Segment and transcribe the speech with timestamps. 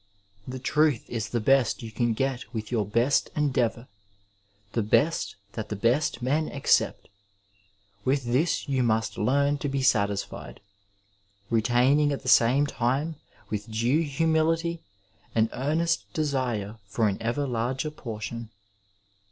[0.47, 3.87] The truth is the best you can get with your best endeavour,
[4.71, 7.07] the best that the best men accept—
[8.07, 10.59] ^with this you must learn to be satisfied,
[11.51, 13.17] retaining at the same time
[13.51, 14.81] with due humility
[15.35, 18.49] an earnest desire for an ever lai^r portion.